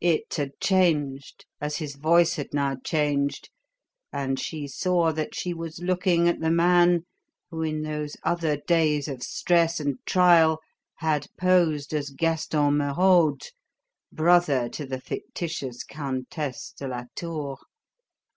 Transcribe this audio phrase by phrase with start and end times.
[0.00, 3.50] It had changed as his voice had now changed,
[4.12, 7.00] and she saw that she was looking at the man
[7.50, 10.60] who in those other days of stress and trial
[10.98, 13.40] had posed as "Gaston Merode,"
[14.12, 17.58] brother to the fictitious "Countess de la Tour."